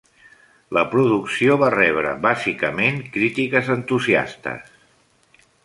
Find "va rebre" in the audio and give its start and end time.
1.65-2.13